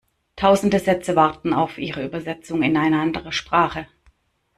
[0.35, 3.85] Tausende Sätze warten auf ihre Übersetzung in eine andere Sprache.